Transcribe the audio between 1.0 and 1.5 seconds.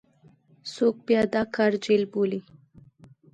بیا دا